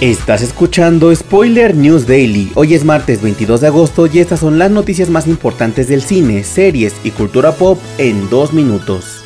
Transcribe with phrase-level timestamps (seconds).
[0.00, 2.52] Estás escuchando Spoiler News Daily.
[2.54, 6.44] Hoy es martes 22 de agosto y estas son las noticias más importantes del cine,
[6.44, 9.24] series y cultura pop en dos minutos.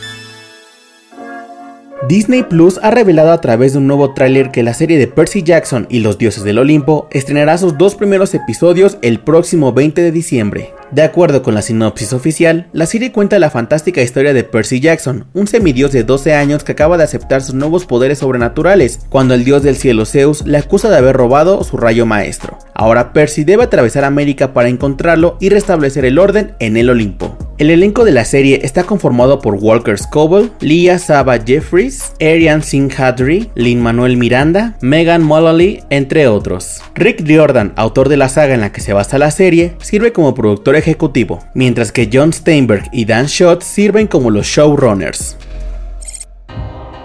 [2.08, 5.44] Disney Plus ha revelado a través de un nuevo tráiler que la serie de Percy
[5.44, 10.10] Jackson y los dioses del Olimpo estrenará sus dos primeros episodios el próximo 20 de
[10.10, 10.74] diciembre.
[10.90, 15.26] De acuerdo con la sinopsis oficial, la serie cuenta la fantástica historia de Percy Jackson,
[15.32, 19.44] un semidios de 12 años que acaba de aceptar sus nuevos poderes sobrenaturales, cuando el
[19.44, 22.58] dios del cielo Zeus le acusa de haber robado su rayo maestro.
[22.74, 27.31] Ahora Percy debe atravesar América para encontrarlo y restablecer el orden en el Olimpo.
[27.58, 32.90] El elenco de la serie está conformado por Walker Scoble, Leah Saba Jeffries, Arian Singh
[32.98, 36.80] Hadri, Lin Manuel Miranda, Megan Mullally, entre otros.
[36.94, 40.34] Rick Riordan, autor de la saga en la que se basa la serie, sirve como
[40.34, 45.36] productor ejecutivo, mientras que John Steinberg y Dan Schott sirven como los showrunners.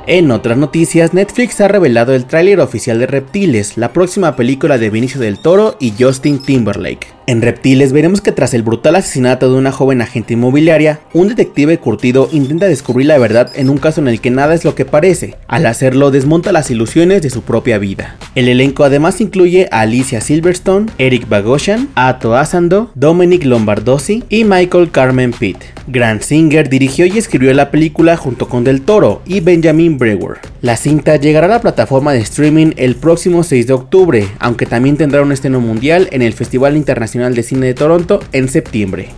[0.07, 4.89] En otras noticias, Netflix ha revelado el tráiler oficial de Reptiles, la próxima película de
[4.89, 7.16] Benicio del Toro y Justin Timberlake.
[7.29, 11.77] En Reptiles veremos que tras el brutal asesinato de una joven agente inmobiliaria, un detective
[11.77, 14.85] curtido intenta descubrir la verdad en un caso en el que nada es lo que
[14.85, 15.35] parece.
[15.49, 18.15] Al hacerlo desmonta las ilusiones de su propia vida.
[18.35, 24.89] El elenco además incluye a Alicia Silverstone, Eric Bagoshan, Ato Asando, Dominic Lombardozzi y Michael
[24.91, 25.57] Carmen Pitt.
[25.87, 30.37] Grant Singer dirigió y escribió la película junto con Del Toro y Benjamin Brewer.
[30.67, 34.97] La cinta llegará a la plataforma de streaming el próximo 6 de octubre, aunque también
[34.97, 39.11] tendrá un estreno mundial en el Festival Internacional de Cine de Toronto en septiembre.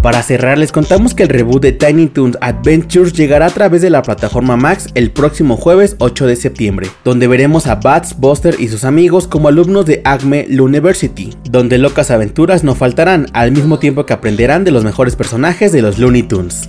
[0.00, 3.90] Para cerrar, les contamos que el reboot de Tiny Toons Adventures llegará a través de
[3.90, 8.68] la plataforma Max el próximo jueves 8 de septiembre, donde veremos a Bats, Buster y
[8.68, 14.06] sus amigos como alumnos de Acme University, donde locas aventuras no faltarán, al mismo tiempo
[14.06, 16.68] que aprenderán de los mejores personajes de los Looney Tunes.